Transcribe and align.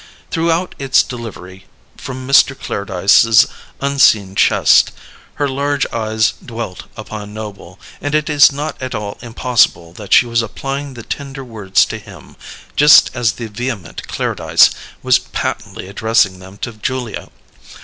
Throughout 0.31 0.73
its 0.79 1.03
delivery 1.03 1.67
from 1.95 2.27
Mr. 2.27 2.59
Clairdyce's 2.59 3.45
unseen 3.81 4.33
chest, 4.33 4.91
her 5.35 5.47
large 5.47 5.85
eyes 5.93 6.33
dwelt 6.43 6.85
upon 6.97 7.35
Noble, 7.35 7.79
and 8.01 8.15
it 8.15 8.27
is 8.27 8.51
not 8.51 8.81
at 8.81 8.95
all 8.95 9.19
impossible 9.21 9.93
that 9.93 10.11
she 10.11 10.25
was 10.25 10.41
applying 10.41 10.95
the 10.95 11.03
tender 11.03 11.43
words 11.43 11.85
to 11.85 11.99
him, 11.99 12.35
just 12.75 13.11
as 13.13 13.33
the 13.33 13.45
vehement 13.45 14.07
Clairdyce 14.07 14.71
was 15.03 15.19
patently 15.19 15.87
addressing 15.87 16.39
them 16.39 16.57
to 16.57 16.73
Julia. 16.73 17.29